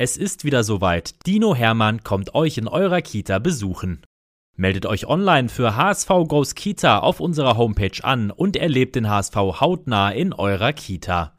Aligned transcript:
Es 0.00 0.16
ist 0.16 0.44
wieder 0.44 0.64
soweit. 0.64 1.26
Dino 1.26 1.54
Hermann 1.54 2.02
kommt 2.02 2.34
euch 2.34 2.56
in 2.56 2.68
eurer 2.68 3.02
Kita 3.02 3.38
besuchen. 3.38 4.00
Meldet 4.56 4.86
euch 4.86 5.06
online 5.06 5.50
für 5.50 5.76
HSV 5.76 6.08
Goes 6.26 6.54
Kita 6.54 7.00
auf 7.00 7.20
unserer 7.20 7.58
Homepage 7.58 8.02
an 8.02 8.30
und 8.30 8.56
erlebt 8.56 8.96
den 8.96 9.10
HSV 9.10 9.34
hautnah 9.36 10.10
in 10.10 10.32
eurer 10.32 10.72
Kita. 10.72 11.36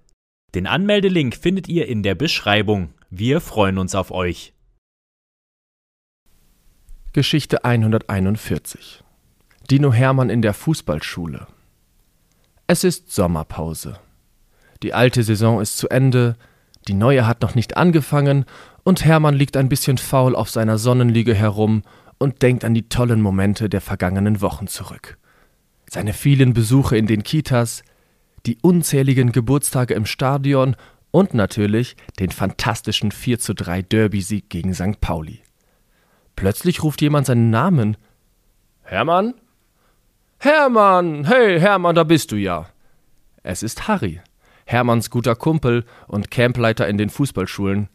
Den 0.53 0.67
Anmeldelink 0.67 1.35
findet 1.35 1.69
ihr 1.69 1.87
in 1.87 2.03
der 2.03 2.13
Beschreibung. 2.13 2.93
Wir 3.09 3.41
freuen 3.41 3.79
uns 3.79 3.95
auf 3.95 4.11
euch. 4.11 4.53
Geschichte 7.13 7.65
141 7.65 9.03
Dino 9.71 9.91
Hermann 9.91 10.29
in 10.29 10.43
der 10.43 10.53
Fußballschule 10.53 11.47
Es 12.67 12.83
ist 12.83 13.11
Sommerpause. 13.11 13.97
Die 14.83 14.93
alte 14.93 15.23
Saison 15.23 15.61
ist 15.61 15.79
zu 15.79 15.89
Ende, 15.89 16.37
die 16.87 16.93
neue 16.93 17.27
hat 17.27 17.41
noch 17.41 17.55
nicht 17.55 17.77
angefangen 17.77 18.45
und 18.83 19.05
Hermann 19.05 19.35
liegt 19.35 19.57
ein 19.57 19.69
bisschen 19.69 19.97
faul 19.97 20.35
auf 20.35 20.49
seiner 20.49 20.77
Sonnenliege 20.77 21.35
herum 21.35 21.83
und 22.17 22.41
denkt 22.41 22.65
an 22.65 22.73
die 22.73 22.89
tollen 22.89 23.21
Momente 23.21 23.69
der 23.69 23.81
vergangenen 23.81 24.41
Wochen 24.41 24.67
zurück. 24.67 25.17
Seine 25.89 26.13
vielen 26.13 26.53
Besuche 26.53 26.97
in 26.97 27.05
den 27.05 27.23
Kitas, 27.23 27.83
die 28.45 28.57
unzähligen 28.61 29.31
Geburtstage 29.31 29.93
im 29.93 30.05
Stadion 30.05 30.75
und 31.11 31.33
natürlich 31.33 31.95
den 32.19 32.31
fantastischen 32.31 33.11
4 33.11 33.39
zu 33.39 33.53
3 33.53 33.81
Derby-Sieg 33.81 34.49
gegen 34.49 34.73
St. 34.73 35.01
Pauli. 35.01 35.41
Plötzlich 36.35 36.81
ruft 36.81 37.01
jemand 37.01 37.27
seinen 37.27 37.49
Namen. 37.49 37.97
Hermann? 38.83 39.35
Hermann! 40.39 41.25
Hey, 41.25 41.59
Hermann, 41.59 41.95
da 41.95 42.03
bist 42.03 42.31
du 42.31 42.35
ja. 42.35 42.67
Es 43.43 43.61
ist 43.61 43.87
Harry. 43.87 44.21
Hermanns 44.71 45.09
guter 45.09 45.35
Kumpel 45.35 45.83
und 46.07 46.31
Campleiter 46.31 46.87
in 46.87 46.97
den 46.97 47.09
Fußballschulen. 47.09 47.89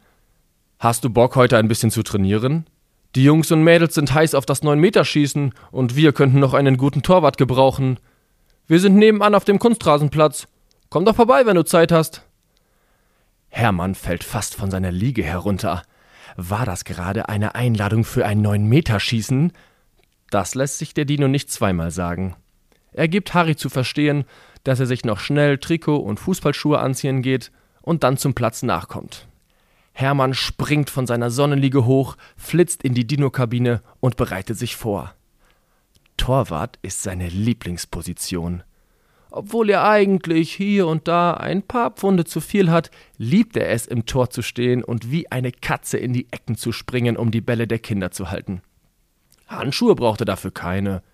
Hast 0.78 1.04
du 1.04 1.10
Bock, 1.10 1.34
heute 1.34 1.56
ein 1.56 1.68
bisschen 1.68 1.90
zu 1.90 2.02
trainieren? 2.02 2.66
Die 3.14 3.24
Jungs 3.24 3.50
und 3.50 3.64
Mädels 3.64 3.94
sind 3.94 4.12
heiß 4.12 4.34
auf 4.34 4.44
das 4.44 4.62
9-Meter-Schießen 4.62 5.54
und 5.70 5.96
wir 5.96 6.12
könnten 6.12 6.38
noch 6.38 6.52
einen 6.52 6.76
guten 6.76 7.02
Torwart 7.02 7.38
gebrauchen. 7.38 7.98
Wir 8.66 8.78
sind 8.78 8.96
nebenan 8.96 9.34
auf 9.34 9.44
dem 9.44 9.58
Kunstrasenplatz. 9.58 10.48
Komm 10.90 11.06
doch 11.06 11.16
vorbei, 11.16 11.46
wenn 11.46 11.56
du 11.56 11.64
Zeit 11.64 11.92
hast. 11.92 12.22
Hermann 13.48 13.94
fällt 13.94 14.22
fast 14.22 14.54
von 14.54 14.70
seiner 14.70 14.92
Liege 14.92 15.22
herunter. 15.22 15.82
War 16.36 16.66
das 16.66 16.84
gerade 16.84 17.30
eine 17.30 17.54
Einladung 17.54 18.04
für 18.04 18.26
ein 18.26 18.46
9-Meter-Schießen? 18.46 19.52
Das 20.28 20.54
lässt 20.54 20.78
sich 20.78 20.92
der 20.92 21.06
Dino 21.06 21.26
nicht 21.26 21.50
zweimal 21.50 21.90
sagen. 21.90 22.36
Er 22.92 23.08
gibt 23.08 23.32
Harry 23.32 23.56
zu 23.56 23.70
verstehen, 23.70 24.24
dass 24.66 24.80
er 24.80 24.86
sich 24.86 25.04
noch 25.04 25.20
schnell 25.20 25.58
Trikot 25.58 25.98
und 25.98 26.18
Fußballschuhe 26.18 26.80
anziehen 26.80 27.22
geht 27.22 27.52
und 27.82 28.02
dann 28.02 28.16
zum 28.16 28.34
Platz 28.34 28.64
nachkommt. 28.64 29.28
Hermann 29.92 30.34
springt 30.34 30.90
von 30.90 31.06
seiner 31.06 31.30
Sonnenliege 31.30 31.84
hoch, 31.84 32.16
flitzt 32.36 32.82
in 32.82 32.92
die 32.92 33.06
Dino-Kabine 33.06 33.80
und 34.00 34.16
bereitet 34.16 34.58
sich 34.58 34.74
vor. 34.74 35.14
Torwart 36.16 36.80
ist 36.82 37.04
seine 37.04 37.28
Lieblingsposition. 37.28 38.64
Obwohl 39.30 39.70
er 39.70 39.88
eigentlich 39.88 40.52
hier 40.52 40.88
und 40.88 41.06
da 41.06 41.34
ein 41.34 41.62
paar 41.62 41.92
Pfunde 41.92 42.24
zu 42.24 42.40
viel 42.40 42.68
hat, 42.70 42.90
liebt 43.18 43.56
er 43.56 43.70
es, 43.70 43.86
im 43.86 44.04
Tor 44.04 44.30
zu 44.30 44.42
stehen 44.42 44.82
und 44.82 45.12
wie 45.12 45.30
eine 45.30 45.52
Katze 45.52 45.96
in 45.96 46.12
die 46.12 46.26
Ecken 46.32 46.56
zu 46.56 46.72
springen, 46.72 47.16
um 47.16 47.30
die 47.30 47.40
Bälle 47.40 47.68
der 47.68 47.78
Kinder 47.78 48.10
zu 48.10 48.32
halten. 48.32 48.62
Handschuhe 49.46 49.94
braucht 49.94 50.22
er 50.22 50.26
dafür 50.26 50.50
keine. 50.50 51.04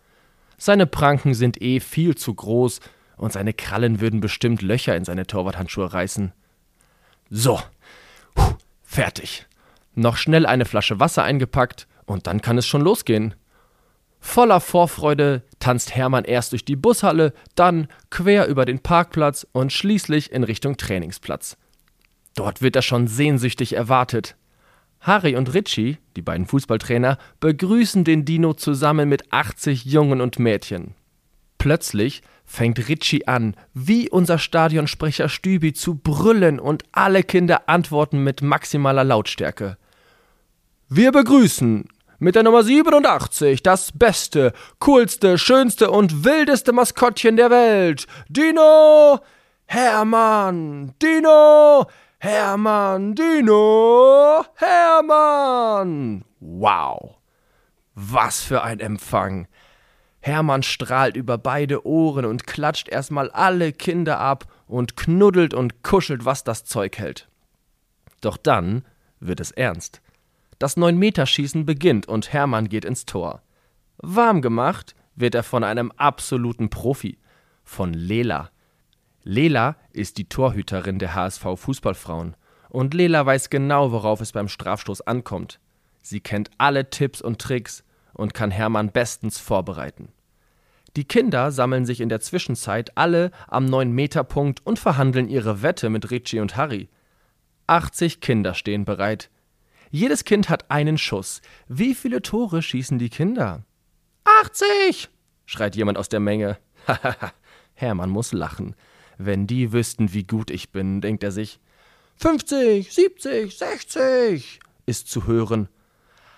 Seine 0.56 0.87
Pranken 0.87 1.34
sind 1.34 1.60
eh 1.60 1.81
viel 1.81 2.15
zu 2.15 2.32
groß 2.32 2.81
und 3.22 3.33
seine 3.33 3.53
Krallen 3.53 4.00
würden 4.00 4.21
bestimmt 4.21 4.62
Löcher 4.62 4.97
in 4.97 5.05
seine 5.05 5.27
Torwarthandschuhe 5.27 5.93
reißen. 5.93 6.33
So, 7.31 7.60
Puh, 8.34 8.55
fertig. 8.83 9.47
Noch 9.94 10.16
schnell 10.16 10.44
eine 10.44 10.65
Flasche 10.65 10.99
Wasser 10.99 11.22
eingepackt 11.22 11.87
und 12.05 12.27
dann 12.27 12.43
kann 12.43 12.59
es 12.59 12.66
schon 12.66 12.83
losgehen. 12.83 13.34
Voller 14.19 14.60
Vorfreude 14.60 15.43
tanzt 15.60 15.94
Hermann 15.94 16.25
erst 16.25 16.53
durch 16.53 16.65
die 16.65 16.77
Bushalle, 16.77 17.33
dann 17.55 17.88
quer 18.10 18.49
über 18.49 18.65
den 18.65 18.81
Parkplatz 18.81 19.47
und 19.53 19.72
schließlich 19.72 20.33
in 20.33 20.43
Richtung 20.43 20.77
Trainingsplatz. 20.77 21.56
Dort 22.34 22.60
wird 22.60 22.75
er 22.75 22.83
schon 22.83 23.06
sehnsüchtig 23.06 23.75
erwartet. 23.75 24.37
Harry 25.00 25.37
und 25.37 25.54
Richie, 25.54 25.99
die 26.16 26.22
beiden 26.22 26.47
Fußballtrainer, 26.47 27.19
begrüßen 27.39 28.04
den 28.04 28.25
Dino 28.25 28.54
zusammen 28.54 29.09
mit 29.09 29.33
80 29.33 29.84
Jungen 29.84 30.21
und 30.21 30.39
Mädchen. 30.39 30.94
Plötzlich 31.59 32.22
fängt 32.53 32.87
Ritchie 32.89 33.27
an, 33.27 33.57
wie 33.73 34.11
unser 34.11 34.39
Stadionsprecher 34.39 35.31
Stübi, 35.31 35.73
zu 35.73 35.95
brüllen 35.95 36.61
und 36.61 36.85
alle 36.93 37.23
Kinder 37.23 37.63
antworten 37.67 38.23
mit 38.23 38.43
maximaler 38.43 39.05
Lautstärke. 39.05 39.79
Wir 40.91 41.13
begrüßen 41.13 41.89
mit 42.19 42.35
der 42.35 42.43
Nummer 42.43 42.63
87 42.63 43.63
das 43.63 43.93
beste, 43.93 44.53
coolste, 44.81 45.39
schönste 45.39 45.91
und 45.91 46.25
wildeste 46.25 46.73
Maskottchen 46.73 47.37
der 47.37 47.49
Welt, 47.49 48.07
Dino 48.29 49.19
Hermann, 49.65 50.93
Dino 51.01 51.87
Hermann, 52.19 53.15
Dino 53.15 54.45
Hermann. 54.57 56.25
Wow. 56.39 57.17
Was 57.95 58.43
für 58.43 58.63
ein 58.63 58.79
Empfang. 58.79 59.49
Hermann 60.22 60.62
strahlt 60.62 61.16
über 61.16 61.37
beide 61.37 61.84
Ohren 61.84 62.25
und 62.25 62.47
klatscht 62.47 62.88
erstmal 62.88 63.28
alle 63.33 63.72
Kinder 63.72 64.21
ab 64.21 64.47
und 64.69 64.97
knuddelt 64.97 65.53
und 65.53 65.83
kuschelt, 65.83 66.25
was 66.25 66.44
das 66.44 66.65
Zeug 66.65 66.97
hält. 66.97 67.28
Doch 68.21 68.37
dann 68.37 68.84
wird 69.19 69.41
es 69.41 69.50
ernst. 69.50 70.00
Das 70.60 70.77
Neun-Meter-Schießen 70.77 71.66
beginnt 71.66 72.06
und 72.06 72.33
Hermann 72.33 72.69
geht 72.69 72.84
ins 72.84 73.05
Tor. 73.05 73.43
Warm 73.99 74.43
gemacht 74.43 74.94
wird 75.16 75.34
er 75.34 75.43
von 75.43 75.65
einem 75.65 75.91
absoluten 75.97 76.71
Profi, 76.71 77.19
von 77.65 77.93
Lela. 77.93 78.50
Lela 79.25 79.77
ist 79.93 80.19
die 80.19 80.28
Torhüterin 80.28 81.00
der 81.00 81.16
HSV 81.16 81.44
Fußballfrauen 81.56 82.37
und 82.69 82.94
Lela 82.94 83.27
weiß 83.27 83.50
genau, 83.50 83.91
worauf 83.91 84.21
es 84.21 84.31
beim 84.31 84.49
Strafstoß 84.49 85.00
ankommt. 85.03 85.59
Sie 86.00 86.21
kennt 86.21 86.50
alle 86.59 86.91
Tipps 86.91 87.21
und 87.21 87.41
Tricks 87.41 87.83
und 88.15 88.34
kann 88.34 88.50
Hermann 88.50 88.91
bestens 88.91 89.39
vorbereiten. 89.39 90.09
Die 90.97 91.05
Kinder 91.05 91.50
sammeln 91.50 91.87
sich 91.87 92.00
in 92.00 92.09
der 92.09 92.21
Zwischenzeit 92.21 92.97
alle 92.97 93.31
am 93.49 93.67
9-Meter-Punkt 93.67 94.65
und 94.67 94.78
verhandeln 94.78 95.28
ihre 95.28 95.62
Wette 95.62 95.89
mit 95.89 96.11
Richie 96.11 96.41
und 96.41 96.56
Harry. 96.56 96.89
80 97.67 98.21
Kinder 98.21 98.55
stehen 98.55 98.84
bereit. 98.84 99.31
Jedes 99.91 100.25
Kind 100.25 100.49
hat 100.49 100.71
einen 100.71 100.99
Schuss. 100.99 101.41
Wie 101.69 101.95
viele 101.95 102.21
Tore 102.22 102.62
schießen 102.62 102.99
die 102.99 103.11
Kinder? 103.11 103.65
80! 104.25 105.09
schreit 105.47 105.77
jemand 105.77 105.99
aus 105.99 106.09
der 106.09 106.21
Menge. 106.21 106.59
Hahaha, 106.87 107.33
Hermann 107.75 108.11
muss 108.11 108.33
lachen. 108.33 108.75
Wenn 109.19 109.47
die 109.47 109.72
wüssten, 109.72 110.12
wie 110.12 110.25
gut 110.25 110.51
ich 110.51 110.72
bin, 110.72 111.01
denkt 111.01 111.22
er 111.22 111.33
sich. 111.33 111.61
50, 112.17 112.93
70, 112.93 113.56
60 113.56 114.61
ist 114.87 115.09
zu 115.09 115.27
hören. 115.27 115.69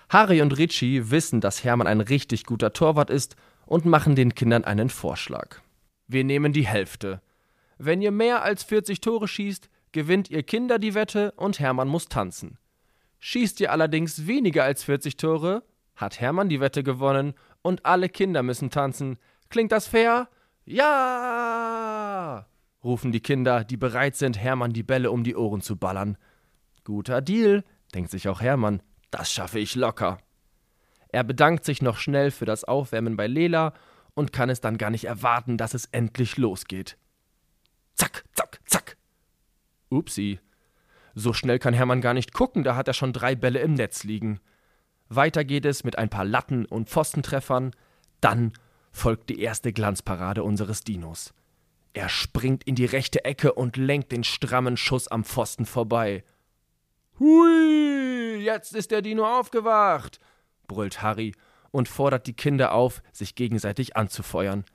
Harry 0.09 0.41
und 0.41 0.57
Richie 0.57 1.09
wissen, 1.09 1.41
dass 1.41 1.63
Hermann 1.63 1.87
ein 1.87 2.01
richtig 2.01 2.45
guter 2.45 2.73
Torwart 2.73 3.09
ist 3.09 3.35
und 3.65 3.85
machen 3.85 4.15
den 4.15 4.35
Kindern 4.35 4.63
einen 4.63 4.89
Vorschlag. 4.89 5.57
Wir 6.07 6.23
nehmen 6.23 6.53
die 6.53 6.67
Hälfte. 6.67 7.21
Wenn 7.77 8.01
ihr 8.01 8.11
mehr 8.11 8.43
als 8.43 8.63
40 8.63 9.01
Tore 9.01 9.27
schießt, 9.27 9.69
gewinnt 9.91 10.29
ihr 10.29 10.43
Kinder 10.43 10.79
die 10.79 10.93
Wette 10.93 11.31
und 11.31 11.59
Hermann 11.59 11.87
muss 11.87 12.07
tanzen. 12.07 12.57
Schießt 13.19 13.59
ihr 13.61 13.71
allerdings 13.71 14.27
weniger 14.27 14.63
als 14.63 14.83
40 14.83 15.17
Tore, 15.17 15.63
hat 15.95 16.19
Hermann 16.19 16.49
die 16.49 16.59
Wette 16.59 16.83
gewonnen 16.83 17.33
und 17.61 17.85
alle 17.85 18.09
Kinder 18.09 18.43
müssen 18.43 18.69
tanzen. 18.69 19.17
Klingt 19.49 19.71
das 19.71 19.87
fair? 19.87 20.29
Ja! 20.65 22.45
rufen 22.83 23.11
die 23.11 23.19
Kinder, 23.19 23.63
die 23.63 23.77
bereit 23.77 24.15
sind, 24.15 24.37
Hermann 24.39 24.73
die 24.73 24.83
Bälle 24.83 25.09
um 25.11 25.23
die 25.23 25.35
Ohren 25.35 25.61
zu 25.61 25.75
ballern. 25.75 26.17
Guter 26.83 27.21
Deal, 27.21 27.63
denkt 27.95 28.11
sich 28.11 28.29
auch 28.29 28.41
Hermann. 28.41 28.81
Das 29.17 29.31
schaffe 29.31 29.59
ich 29.59 29.75
locker. 29.75 30.17
Er 31.07 31.23
bedankt 31.23 31.63
sich 31.63 31.81
noch 31.81 31.99
schnell 31.99 32.31
für 32.31 32.43
das 32.43 32.65
Aufwärmen 32.65 33.15
bei 33.15 33.27
Lela 33.27 33.73
und 34.13 34.33
kann 34.33 34.49
es 34.49 34.59
dann 34.59 34.77
gar 34.77 34.89
nicht 34.89 35.05
erwarten, 35.05 35.57
dass 35.57 35.73
es 35.73 35.85
endlich 35.85 36.35
losgeht. 36.35 36.97
Zack, 37.93 38.25
zack, 38.33 38.59
zack. 38.65 38.97
Upsi. 39.89 40.41
So 41.13 41.31
schnell 41.31 41.59
kann 41.59 41.73
Hermann 41.73 42.01
gar 42.01 42.13
nicht 42.13 42.33
gucken, 42.33 42.65
da 42.65 42.75
hat 42.75 42.89
er 42.89 42.93
schon 42.93 43.13
drei 43.13 43.35
Bälle 43.35 43.59
im 43.59 43.75
Netz 43.75 44.03
liegen. 44.03 44.41
Weiter 45.07 45.45
geht 45.45 45.63
es 45.63 45.85
mit 45.85 45.97
ein 45.97 46.09
paar 46.09 46.25
Latten- 46.25 46.65
und 46.65 46.89
Pfostentreffern. 46.89 47.71
Dann 48.19 48.51
folgt 48.91 49.29
die 49.29 49.39
erste 49.39 49.71
Glanzparade 49.71 50.43
unseres 50.43 50.83
Dinos. 50.83 51.33
Er 51.93 52.09
springt 52.09 52.65
in 52.65 52.75
die 52.75 52.83
rechte 52.83 53.23
Ecke 53.23 53.53
und 53.53 53.77
lenkt 53.77 54.11
den 54.11 54.25
strammen 54.25 54.75
Schuss 54.75 55.07
am 55.07 55.23
Pfosten 55.23 55.65
vorbei. 55.65 56.25
Hui, 57.17 58.14
jetzt 58.37 58.73
ist 58.73 58.91
der 58.91 59.01
Dino 59.01 59.25
aufgewacht, 59.25 60.19
brüllt 60.67 61.01
Harry 61.01 61.33
und 61.71 61.89
fordert 61.89 62.27
die 62.27 62.33
Kinder 62.33 62.73
auf, 62.73 63.01
sich 63.11 63.35
gegenseitig 63.35 63.97
anzufeuern. 63.97 64.65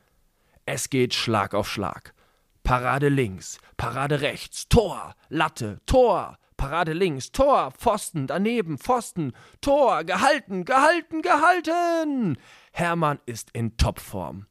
Es 0.67 0.91
geht 0.91 1.15
Schlag 1.15 1.55
auf 1.55 1.69
Schlag. 1.69 2.15
Parade 2.63 3.09
links, 3.09 3.59
Parade 3.77 4.21
rechts, 4.21 4.69
Tor, 4.69 5.15
Latte, 5.29 5.81
Tor, 5.87 6.39
Parade 6.57 6.93
links, 6.93 7.33
Tor, 7.33 7.73
Pfosten, 7.73 8.27
daneben, 8.27 8.77
Pfosten, 8.77 9.33
Tor, 9.63 10.05
gehalten, 10.05 10.67
gehalten, 10.67 11.23
gehalten. 11.23 12.37
Hermann 12.73 13.19
ist 13.25 13.51
in 13.53 13.79
Topform. 13.79 14.47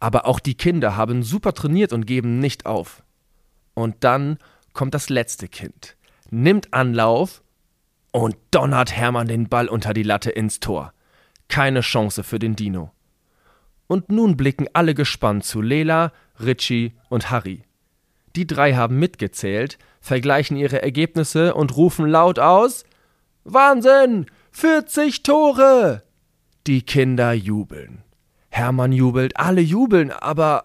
Aber 0.00 0.26
auch 0.26 0.40
die 0.40 0.56
Kinder 0.56 0.96
haben 0.96 1.22
super 1.22 1.52
trainiert 1.52 1.92
und 1.92 2.06
geben 2.06 2.38
nicht 2.38 2.64
auf. 2.64 3.04
Und 3.74 4.02
dann 4.02 4.38
kommt 4.72 4.94
das 4.94 5.10
letzte 5.10 5.46
Kind, 5.48 5.96
nimmt 6.30 6.72
Anlauf 6.72 7.42
und 8.22 8.36
donnert 8.50 8.96
Hermann 8.96 9.28
den 9.28 9.48
Ball 9.48 9.68
unter 9.68 9.92
die 9.92 10.02
Latte 10.02 10.30
ins 10.30 10.58
Tor. 10.58 10.94
Keine 11.48 11.82
Chance 11.82 12.22
für 12.24 12.38
den 12.38 12.56
Dino. 12.56 12.90
Und 13.88 14.10
nun 14.10 14.36
blicken 14.36 14.66
alle 14.72 14.94
gespannt 14.94 15.44
zu 15.44 15.60
Lela, 15.60 16.12
Richie 16.40 16.94
und 17.10 17.30
Harry. 17.30 17.62
Die 18.34 18.46
drei 18.46 18.74
haben 18.74 18.98
mitgezählt, 18.98 19.78
vergleichen 20.00 20.56
ihre 20.56 20.82
Ergebnisse 20.82 21.54
und 21.54 21.76
rufen 21.76 22.06
laut 22.06 22.38
aus 22.38 22.84
Wahnsinn. 23.44 24.26
40 24.50 25.22
Tore. 25.22 26.02
Die 26.66 26.82
Kinder 26.82 27.32
jubeln. 27.34 28.02
Hermann 28.48 28.92
jubelt, 28.92 29.36
alle 29.36 29.60
jubeln, 29.60 30.10
aber 30.10 30.64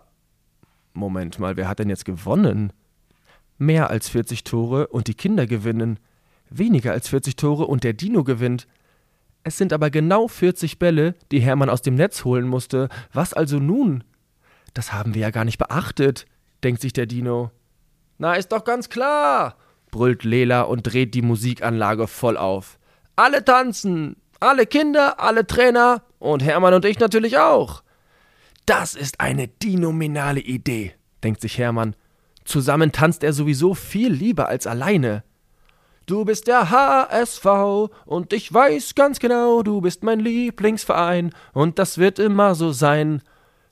Moment 0.94 1.38
mal, 1.38 1.57
wer 1.57 1.68
hat 1.68 1.80
denn 1.80 1.89
jetzt 1.89 2.06
gewonnen? 2.06 2.71
Mehr 3.57 3.89
als 3.89 4.07
40 4.07 4.45
Tore 4.45 4.88
und 4.88 5.07
die 5.07 5.15
Kinder 5.15 5.45
gewinnen. 5.45 6.00
Weniger 6.51 6.92
als 6.92 7.07
40 7.07 7.38
Tore 7.38 7.65
und 7.65 7.83
der 7.83 7.94
Dino 7.94 8.24
gewinnt. 8.24 8.68
Es 9.44 9.57
sind 9.57 9.74
aber 9.74 9.89
genau 9.89 10.27
40 10.27 10.77
Bälle, 10.77 11.15
die 11.31 11.39
Hermann 11.39 11.69
aus 11.69 11.81
dem 11.81 11.95
Netz 11.95 12.25
holen 12.25 12.48
musste. 12.48 12.89
Was 13.13 13.33
also 13.33 13.57
nun? 13.57 14.03
Das 14.74 14.94
haben 14.94 15.15
wir 15.15 15.21
ja 15.21 15.31
gar 15.31 15.45
nicht 15.45 15.57
beachtet, 15.57 16.25
denkt 16.63 16.81
sich 16.81 16.94
der 16.94 17.06
Dino. 17.06 17.51
Na, 18.18 18.36
ist 18.36 18.51
doch 18.51 18.65
ganz 18.65 18.89
klar, 18.89 19.56
brüllt 19.89 20.24
Lela 20.24 20.62
und 20.63 20.83
dreht 20.83 21.15
die 21.15 21.21
Musikanlage 21.21 22.07
voll 22.07 22.38
auf. 22.38 22.77
Alle 23.15 23.44
tanzen, 23.44 24.18
alle 24.39 24.65
Kinder, 24.65 25.19
alle 25.19 25.47
Trainer 25.47 26.04
und 26.19 26.44
Hermann 26.44 26.74
und 26.74 26.86
ich 26.86 27.00
natürlich 27.00 27.38
auch. 27.38 27.81
Das 28.65 28.95
ist 28.95 29.19
eine 29.19 29.47
dinominale 29.47 30.42
Idee, 30.42 30.94
denkt 31.24 31.42
sich 31.42 31.57
Hermann. 31.57 31.95
Zusammen 32.44 32.92
tanzt 32.92 33.24
er 33.24 33.33
sowieso 33.33 33.74
viel 33.74 34.12
lieber 34.12 34.47
als 34.47 34.68
alleine. 34.68 35.24
Du 36.11 36.25
bist 36.25 36.47
der 36.47 36.69
HSV 36.69 37.89
und 38.05 38.33
ich 38.33 38.53
weiß 38.53 38.95
ganz 38.95 39.19
genau, 39.19 39.63
du 39.63 39.79
bist 39.79 40.03
mein 40.03 40.19
Lieblingsverein 40.19 41.33
und 41.53 41.79
das 41.79 41.99
wird 41.99 42.19
immer 42.19 42.53
so 42.53 42.73
sein, 42.73 43.21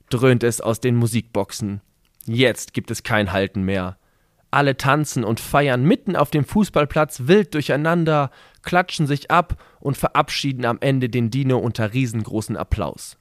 dröhnt 0.09 0.43
es 0.43 0.61
aus 0.61 0.79
den 0.79 0.95
Musikboxen. 0.95 1.81
Jetzt 2.25 2.73
gibt 2.73 2.91
es 2.91 3.03
kein 3.03 3.33
Halten 3.33 3.63
mehr. 3.63 3.97
Alle 4.51 4.77
tanzen 4.77 5.25
und 5.25 5.41
feiern 5.41 5.83
mitten 5.83 6.15
auf 6.15 6.29
dem 6.29 6.45
Fußballplatz 6.45 7.23
wild 7.25 7.53
durcheinander, 7.55 8.31
klatschen 8.61 9.05
sich 9.05 9.29
ab 9.29 9.61
und 9.81 9.97
verabschieden 9.97 10.63
am 10.63 10.77
Ende 10.79 11.09
den 11.09 11.31
Dino 11.31 11.57
unter 11.57 11.91
riesengroßen 11.91 12.55
Applaus. 12.55 13.17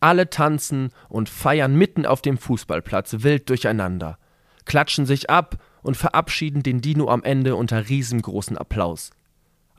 Alle 0.00 0.28
tanzen 0.28 0.90
und 1.08 1.28
feiern 1.28 1.76
mitten 1.76 2.04
auf 2.04 2.20
dem 2.20 2.36
Fußballplatz 2.36 3.18
wild 3.20 3.48
durcheinander, 3.48 4.18
klatschen 4.64 5.06
sich 5.06 5.30
ab 5.30 5.56
und 5.82 5.96
verabschieden 5.96 6.62
den 6.62 6.80
Dino 6.80 7.08
am 7.08 7.22
Ende 7.22 7.56
unter 7.56 7.88
riesengroßen 7.88 8.56
Applaus. 8.56 9.10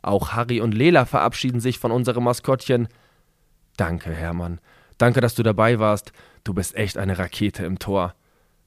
Auch 0.02 0.34
Harry 0.34 0.62
und 0.62 0.74
Lela 0.74 1.06
verabschieden 1.06 1.60
sich 1.60 1.80
von 1.80 1.92
unserem 1.92 2.24
Maskottchen. 2.24 2.88
Danke, 3.78 4.12
Hermann. 4.12 4.60
Danke, 4.98 5.22
dass 5.22 5.36
du 5.36 5.44
dabei 5.44 5.80
warst. 5.80 6.12
Du 6.44 6.54
bist 6.54 6.76
echt 6.76 6.98
eine 6.98 7.18
Rakete 7.18 7.66
im 7.66 7.80
Tor. 7.80 8.16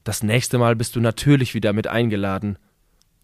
Das 0.03 0.23
nächste 0.23 0.57
Mal 0.57 0.75
bist 0.75 0.95
du 0.95 1.01
natürlich 1.01 1.53
wieder 1.53 1.73
mit 1.73 1.87
eingeladen. 1.87 2.57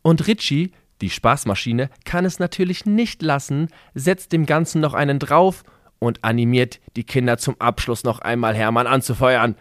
Und 0.01 0.27
Richie, 0.27 0.71
die 0.99 1.09
Spaßmaschine, 1.09 1.89
kann 2.05 2.25
es 2.25 2.39
natürlich 2.39 2.85
nicht 2.85 3.21
lassen, 3.21 3.69
setzt 3.93 4.31
dem 4.31 4.45
Ganzen 4.45 4.81
noch 4.81 4.93
einen 4.93 5.19
drauf 5.19 5.63
und 5.99 6.23
animiert 6.23 6.79
die 6.95 7.03
Kinder 7.03 7.37
zum 7.37 7.59
Abschluss 7.59 8.03
noch 8.03 8.19
einmal 8.19 8.55
Hermann 8.55 8.87
anzufeuern. 8.87 9.55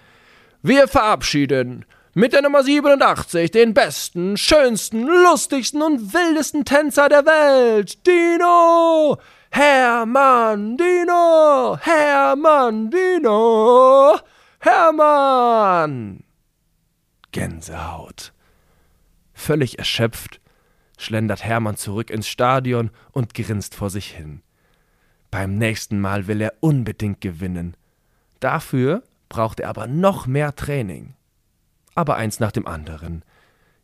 Wir 0.63 0.89
verabschieden 0.89 1.85
mit 2.15 2.33
der 2.33 2.43
Nummer 2.43 2.65
87 2.65 3.51
den 3.51 3.75
besten, 3.75 4.37
schönsten, 4.37 5.07
lustigsten 5.07 5.83
und 5.83 6.13
wildesten 6.13 6.65
Tänzer 6.65 7.09
der 7.09 7.25
Welt, 7.25 8.07
Dino! 8.07 9.19
Hermann 9.51 10.77
Dino! 10.77 11.79
Hermann 11.81 12.91
Dino! 12.91 14.19
Hermann! 14.59 16.25
Gänsehaut. 17.33 18.33
Völlig 19.33 19.79
erschöpft 19.79 20.41
schlendert 20.99 21.45
Hermann 21.45 21.77
zurück 21.77 22.11
ins 22.11 22.29
Stadion 22.29 22.91
und 23.13 23.33
grinst 23.35 23.75
vor 23.75 23.89
sich 23.89 24.11
hin. 24.11 24.43
Beim 25.31 25.57
nächsten 25.57 25.99
Mal 25.99 26.27
will 26.27 26.41
er 26.43 26.55
unbedingt 26.61 27.21
gewinnen. 27.21 27.75
Dafür 28.41 29.03
braucht 29.29 29.61
er 29.61 29.71
aber 29.71 29.87
noch 29.87 30.27
mehr 30.27 30.55
Training 30.55 31.15
aber 32.01 32.17
eins 32.17 32.41
nach 32.41 32.53
dem 32.53 32.67
anderen. 32.67 33.25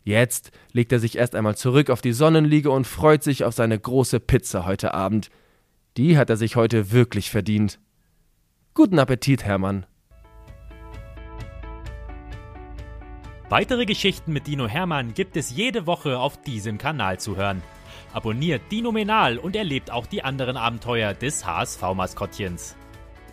Jetzt 0.02 0.52
legt 0.72 0.92
er 0.92 1.00
sich 1.00 1.18
erst 1.18 1.34
einmal 1.34 1.56
zurück 1.56 1.90
auf 1.90 2.00
die 2.00 2.12
Sonnenliege 2.12 2.70
und 2.70 2.86
freut 2.86 3.22
sich 3.22 3.44
auf 3.44 3.54
seine 3.54 3.78
große 3.78 4.20
Pizza 4.20 4.64
heute 4.64 4.94
Abend. 4.94 5.30
Die 5.96 6.16
hat 6.16 6.30
er 6.30 6.36
sich 6.36 6.56
heute 6.56 6.92
wirklich 6.92 7.30
verdient. 7.30 7.78
Guten 8.74 8.98
Appetit, 8.98 9.44
Hermann. 9.44 9.86
Weitere 13.48 13.86
Geschichten 13.86 14.32
mit 14.32 14.46
Dino 14.46 14.66
Hermann 14.66 15.14
gibt 15.14 15.36
es 15.36 15.50
jede 15.50 15.86
Woche 15.86 16.18
auf 16.18 16.40
diesem 16.42 16.78
Kanal 16.78 17.20
zu 17.20 17.36
hören. 17.36 17.62
Abonniert 18.12 18.62
Dino 18.70 18.92
Menal 18.92 19.38
und 19.38 19.56
erlebt 19.56 19.90
auch 19.90 20.06
die 20.06 20.22
anderen 20.22 20.56
Abenteuer 20.56 21.14
des 21.14 21.46
HSV-Maskottchens. 21.46 22.76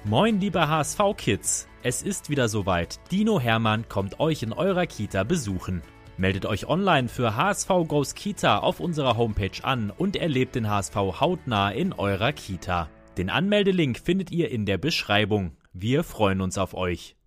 Moin, 0.05 0.39
liebe 0.39 0.67
HSV-Kids! 0.67 1.67
Es 1.85 2.01
ist 2.01 2.29
wieder 2.29 2.47
soweit. 2.47 2.97
Dino 3.11 3.41
Hermann 3.41 3.89
kommt 3.89 4.21
euch 4.21 4.41
in 4.41 4.53
eurer 4.53 4.85
Kita 4.85 5.25
besuchen. 5.25 5.81
Meldet 6.15 6.45
euch 6.45 6.65
online 6.65 7.09
für 7.09 7.35
HSV 7.35 7.67
Goes 7.89 8.15
Kita 8.15 8.59
auf 8.59 8.79
unserer 8.79 9.17
Homepage 9.17 9.61
an 9.63 9.91
und 9.91 10.15
erlebt 10.15 10.55
den 10.55 10.69
HSV 10.69 10.95
hautnah 10.95 11.71
in 11.71 11.91
eurer 11.91 12.31
Kita. 12.31 12.89
Den 13.17 13.29
Anmeldelink 13.29 13.99
findet 13.99 14.31
ihr 14.31 14.49
in 14.49 14.65
der 14.65 14.77
Beschreibung. 14.77 15.57
Wir 15.73 16.05
freuen 16.05 16.39
uns 16.39 16.57
auf 16.57 16.73
euch. 16.73 17.17